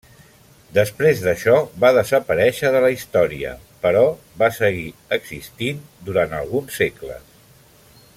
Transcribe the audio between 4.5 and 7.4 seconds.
seguir existint durant alguns segles.